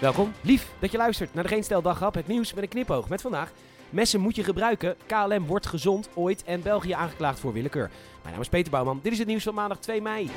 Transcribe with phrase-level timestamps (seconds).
[0.00, 3.08] Welkom, lief dat je luistert naar de Geen Stel het nieuws met een knipoog.
[3.08, 3.52] Met vandaag,
[3.90, 7.90] messen moet je gebruiken, KLM wordt gezond ooit en België aangeklaagd voor willekeur.
[8.22, 10.30] Mijn naam is Peter Bouwman, dit is het nieuws van maandag 2 mei.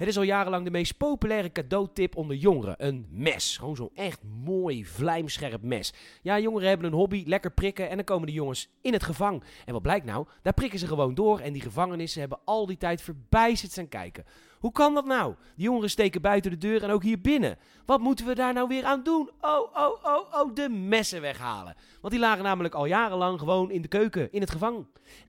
[0.00, 2.74] Het is al jarenlang de meest populaire cadeautip onder jongeren.
[2.78, 3.56] Een mes.
[3.56, 5.92] Gewoon zo'n echt mooi, vlijmscherp mes.
[6.22, 9.42] Ja, jongeren hebben een hobby, lekker prikken en dan komen de jongens in het gevang.
[9.64, 10.26] En wat blijkt nou?
[10.42, 14.24] Daar prikken ze gewoon door en die gevangenissen hebben al die tijd verbijsterd zijn kijken.
[14.60, 15.34] Hoe kan dat nou?
[15.56, 17.58] Die jongeren steken buiten de deur en ook hier binnen.
[17.86, 19.30] Wat moeten we daar nou weer aan doen?
[19.40, 21.74] Oh, oh, oh, oh, de messen weghalen.
[22.00, 24.86] Want die lagen namelijk al jarenlang gewoon in de keuken, in het gevang.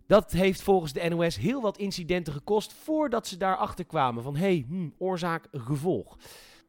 [0.07, 4.41] Dat heeft volgens de NOS heel wat incidenten gekost voordat ze daarachter kwamen van hé,
[4.41, 6.17] hey, hmm, oorzaak, gevolg.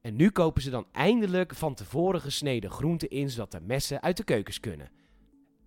[0.00, 4.16] En nu kopen ze dan eindelijk van tevoren gesneden groenten in zodat de messen uit
[4.16, 4.90] de keukens kunnen.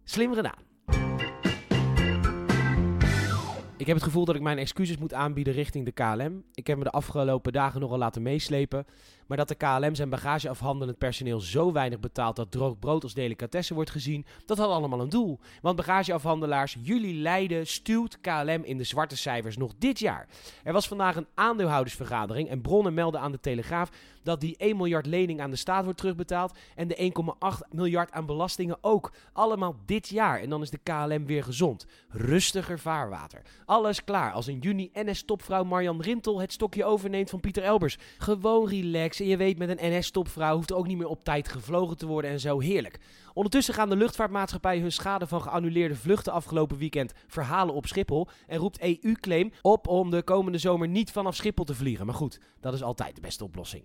[0.03, 0.74] Slim gedaan.
[3.77, 6.43] Ik heb het gevoel dat ik mijn excuses moet aanbieden richting de KLM.
[6.53, 8.85] Ik heb me de afgelopen dagen nogal laten meeslepen.
[9.27, 13.73] Maar dat de KLM zijn bagageafhandelend personeel zo weinig betaalt dat droog brood als delicatesse
[13.73, 15.39] wordt gezien, dat had allemaal een doel.
[15.61, 20.27] Want bagageafhandelaars, jullie lijden stuwt KLM in de zwarte cijfers nog dit jaar.
[20.63, 23.89] Er was vandaag een aandeelhoudersvergadering en bronnen melden aan de Telegraaf
[24.23, 27.11] dat die 1 miljard lening aan de staat wordt terugbetaald en de
[27.65, 29.11] 1,8 miljard aan belastingen ook.
[29.33, 31.85] Allemaal dit jaar en dan is de KLM weer gezond.
[32.09, 33.41] Rustiger vaarwater.
[33.65, 37.97] Alles klaar als in juni NS-topvrouw Marjan Rintel het stokje overneemt van Pieter Elbers.
[38.17, 41.97] Gewoon relax en je weet met een NS-topvrouw hoeft ook niet meer op tijd gevlogen
[41.97, 42.99] te worden en zo heerlijk.
[43.33, 48.27] Ondertussen gaan de luchtvaartmaatschappijen hun schade van geannuleerde vluchten afgelopen weekend verhalen op Schiphol.
[48.47, 52.05] En roept EU-claim op om de komende zomer niet vanaf Schiphol te vliegen.
[52.05, 53.83] Maar goed, dat is altijd de beste oplossing.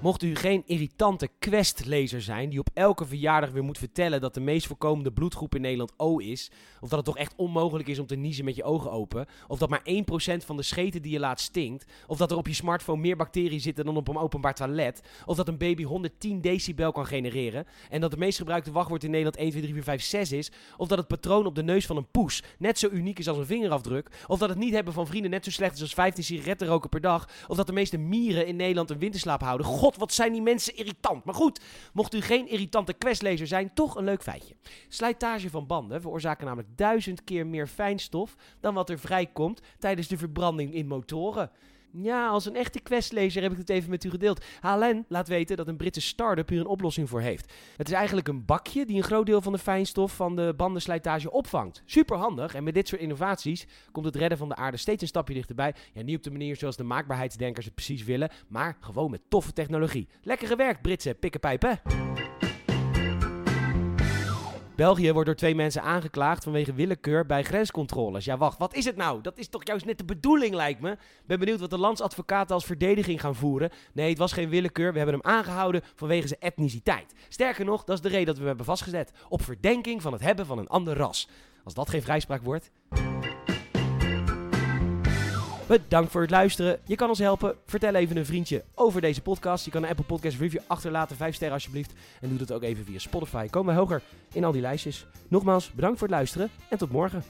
[0.00, 4.40] Mocht u geen irritante questlezer zijn die op elke verjaardag weer moet vertellen dat de
[4.40, 8.06] meest voorkomende bloedgroep in Nederland O is, of dat het toch echt onmogelijk is om
[8.06, 11.18] te niezen met je ogen open, of dat maar 1% van de scheten die je
[11.18, 14.54] laat stinkt, of dat er op je smartphone meer bacteriën zitten dan op een openbaar
[14.54, 19.04] toilet, of dat een baby 110 decibel kan genereren, en dat de meest gebruikte wachtwoord
[19.04, 21.62] in Nederland 1, 2, 3, 4, 5, 6 is, of dat het patroon op de
[21.62, 24.74] neus van een poes net zo uniek is als een vingerafdruk, of dat het niet
[24.74, 27.66] hebben van vrienden net zo slecht is als 15 sigaretten roken per dag, of dat
[27.66, 29.66] de meeste mieren in Nederland een winterslaap houden.
[29.96, 31.24] Wat zijn die mensen irritant.
[31.24, 31.60] Maar goed,
[31.92, 34.56] mocht u geen irritante questlezer zijn, toch een leuk feitje.
[34.88, 40.18] Slijtage van banden veroorzaken namelijk duizend keer meer fijnstof dan wat er vrijkomt tijdens de
[40.18, 41.50] verbranding in motoren.
[41.92, 44.44] Ja, als een echte questlezer heb ik het even met u gedeeld.
[44.60, 47.52] HLN laat weten dat een Britse start-up hier een oplossing voor heeft.
[47.76, 51.30] Het is eigenlijk een bakje die een groot deel van de fijnstof van de bandenslijtage
[51.30, 51.82] opvangt.
[51.84, 55.08] Super handig en met dit soort innovaties komt het redden van de aarde steeds een
[55.08, 55.74] stapje dichterbij.
[55.92, 59.52] Ja, niet op de manier zoals de maakbaarheidsdenkers het precies willen, maar gewoon met toffe
[59.52, 60.08] technologie.
[60.22, 61.80] Lekker gewerkt, Britse pikkenpijpen.
[64.78, 68.24] België wordt door twee mensen aangeklaagd vanwege willekeur bij grenscontroles.
[68.24, 69.20] Ja, wacht, wat is het nou?
[69.20, 70.96] Dat is toch juist net de bedoeling, lijkt me.
[71.26, 73.70] Ben benieuwd wat de landsadvocaten als verdediging gaan voeren.
[73.92, 74.92] Nee, het was geen willekeur.
[74.92, 77.14] We hebben hem aangehouden vanwege zijn etniciteit.
[77.28, 79.12] Sterker nog, dat is de reden dat we hem hebben vastgezet.
[79.28, 81.28] Op verdenking van het hebben van een ander ras.
[81.64, 82.70] Als dat geen vrijspraak wordt.
[85.68, 86.78] Bedankt voor het luisteren.
[86.84, 87.54] Je kan ons helpen.
[87.66, 89.64] Vertel even een vriendje over deze podcast.
[89.64, 91.16] Je kan een Apple Podcast review achterlaten.
[91.16, 91.92] Vijf sterren alsjeblieft.
[92.20, 93.48] En doe dat ook even via Spotify.
[93.48, 94.02] Komen we hoger
[94.32, 95.06] in al die lijstjes.
[95.28, 97.22] Nogmaals, bedankt voor het luisteren en tot morgen.